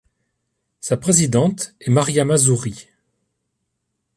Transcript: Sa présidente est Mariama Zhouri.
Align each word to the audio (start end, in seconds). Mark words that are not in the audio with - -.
Sa 0.79 0.97
présidente 0.97 1.75
est 1.79 1.91
Mariama 1.91 2.35
Zhouri. 2.35 2.87